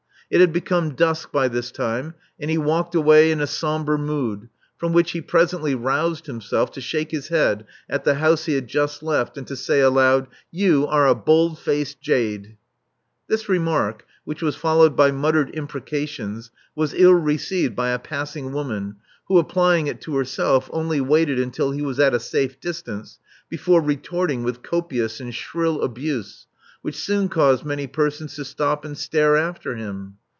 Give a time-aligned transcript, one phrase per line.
[0.31, 4.47] It had become dusk by this time; and he walked away in a sombre mood,
[4.77, 8.67] from which he presently roused himself to shake his head at the house he had
[8.69, 12.55] just left, and to say aloud, You are a bold faced jade.
[13.27, 18.53] ''This remark, which was followed by muttered impre cations, was ill received by a passing
[18.53, 18.95] woman
[19.27, 23.81] who, applying it to herself, only waited until he was at a safe distance before
[23.81, 26.47] retorting with copious and shrill abuse,
[26.81, 30.15] which soon caused many persons to stop and stare after him.